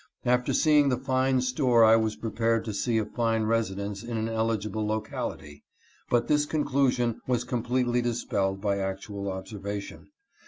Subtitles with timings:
[0.25, 4.27] After seeing the fine store I was prepared to see a fine residence in an
[4.27, 5.63] eligible local ity,
[6.09, 10.09] but this conclusion was completely dispelled by actual observation.